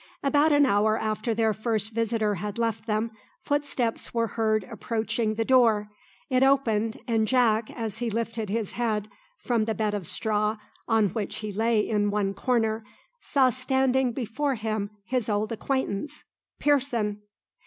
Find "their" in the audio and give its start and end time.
1.35-1.53